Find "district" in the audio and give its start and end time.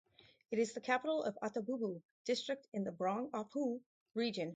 2.25-2.67